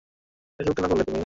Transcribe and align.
এসব 0.59 0.73
কেন 0.73 0.85
করলে 0.87 1.03
তুমি? 1.03 1.19